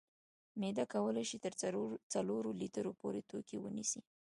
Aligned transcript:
معده 0.59 0.85
کولی 0.93 1.23
شي 1.29 1.37
تر 1.45 1.53
څلورو 2.13 2.49
لیترو 2.61 2.91
پورې 3.01 3.21
توکي 3.29 3.57
ونیسي. 3.59 4.01